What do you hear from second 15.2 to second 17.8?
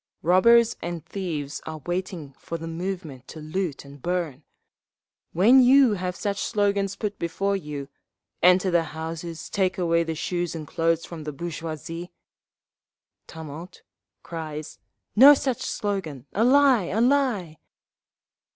such slogan! A lie! A lie!")